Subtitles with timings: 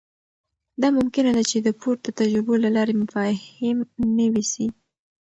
[0.81, 3.77] دا ممکنه ده چې د پورته تجربو له لارې مفاهیم
[4.19, 4.65] نوي سي.